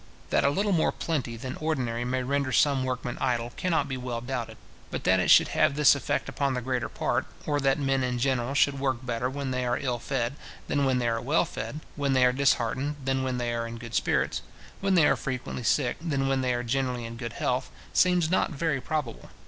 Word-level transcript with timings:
That 0.31 0.43
a 0.43 0.49
little 0.49 0.71
more 0.71 0.91
plenty 0.91 1.37
than 1.37 1.57
ordinary 1.57 2.03
may 2.05 2.23
render 2.23 2.51
some 2.51 2.83
workmen 2.83 3.19
idle, 3.21 3.51
cannot 3.51 3.87
be 3.87 3.97
well 3.97 4.19
doubted; 4.19 4.57
but 4.89 5.03
that 5.03 5.19
it 5.19 5.29
should 5.29 5.49
have 5.49 5.75
this 5.75 5.93
effect 5.93 6.27
upon 6.27 6.55
the 6.55 6.61
greater 6.61 6.89
part, 6.89 7.27
or 7.45 7.59
that 7.59 7.77
men 7.77 8.03
in 8.03 8.17
general 8.17 8.55
should 8.55 8.79
work 8.79 9.05
better 9.05 9.29
when 9.29 9.51
they 9.51 9.63
are 9.63 9.77
ill 9.77 9.99
fed, 9.99 10.37
than 10.67 10.85
when 10.85 10.97
they 10.97 11.07
are 11.07 11.21
well 11.21 11.45
fed, 11.45 11.81
when 11.95 12.13
they 12.13 12.25
are 12.25 12.33
disheartened 12.33 12.95
than 13.05 13.21
when 13.21 13.37
they 13.37 13.53
are 13.53 13.67
in 13.67 13.77
good 13.77 13.93
spirits, 13.93 14.41
when 14.79 14.95
they 14.95 15.05
are 15.05 15.15
frequently 15.15 15.61
sick 15.61 15.97
than 16.01 16.27
when 16.27 16.41
they 16.41 16.55
are 16.55 16.63
generally 16.63 17.05
in 17.05 17.15
good 17.15 17.33
health, 17.33 17.69
seems 17.93 18.27
not 18.31 18.49
very 18.49 18.81
probable. 18.81 19.29